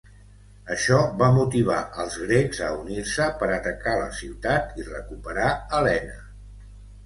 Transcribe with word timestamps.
Això 0.75 0.95
va 1.19 1.27
motivar 1.35 1.81
als 2.05 2.15
grecs 2.23 2.63
a 2.69 2.71
unir-se 2.79 3.29
per 3.43 3.53
atacar 3.61 3.95
la 4.03 4.09
ciutat 4.23 4.77
i 4.83 4.89
recuperar 4.91 5.55
Helena. 5.77 6.21